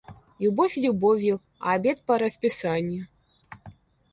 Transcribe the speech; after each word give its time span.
Любовь 0.39 0.77
любовью, 0.77 1.39
а 1.59 1.73
обед 1.73 2.01
по 2.01 2.17
расписанию. 2.17 3.05